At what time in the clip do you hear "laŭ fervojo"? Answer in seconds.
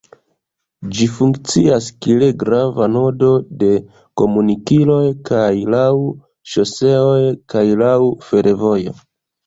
7.87-9.01